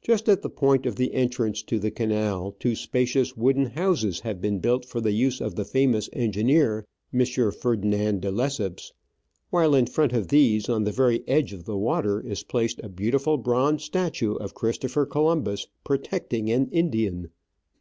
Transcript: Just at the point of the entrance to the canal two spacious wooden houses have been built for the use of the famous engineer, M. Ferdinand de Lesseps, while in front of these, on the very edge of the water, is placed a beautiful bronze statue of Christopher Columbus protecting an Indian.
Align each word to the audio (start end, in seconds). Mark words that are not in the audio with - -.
Just 0.00 0.28
at 0.28 0.42
the 0.42 0.50
point 0.50 0.86
of 0.86 0.96
the 0.96 1.14
entrance 1.14 1.62
to 1.62 1.78
the 1.78 1.92
canal 1.92 2.56
two 2.58 2.74
spacious 2.74 3.36
wooden 3.36 3.66
houses 3.66 4.18
have 4.18 4.40
been 4.40 4.58
built 4.58 4.84
for 4.84 5.00
the 5.00 5.12
use 5.12 5.40
of 5.40 5.54
the 5.54 5.64
famous 5.64 6.10
engineer, 6.12 6.84
M. 7.14 7.24
Ferdinand 7.52 8.22
de 8.22 8.32
Lesseps, 8.32 8.92
while 9.50 9.72
in 9.76 9.86
front 9.86 10.12
of 10.14 10.26
these, 10.26 10.68
on 10.68 10.82
the 10.82 10.90
very 10.90 11.22
edge 11.28 11.52
of 11.52 11.64
the 11.64 11.76
water, 11.78 12.20
is 12.26 12.42
placed 12.42 12.80
a 12.82 12.88
beautiful 12.88 13.38
bronze 13.38 13.84
statue 13.84 14.34
of 14.34 14.52
Christopher 14.52 15.06
Columbus 15.06 15.68
protecting 15.84 16.50
an 16.50 16.66
Indian. 16.72 17.30